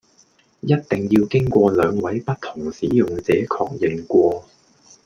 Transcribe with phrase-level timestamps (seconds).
[0.61, 4.45] 一定要經過兩位不同使用者確認過